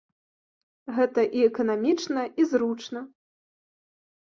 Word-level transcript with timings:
Гэта 0.95 1.25
і 1.41 1.43
эканамічна, 1.51 2.21
і 2.43 2.49
зручна. 2.55 2.99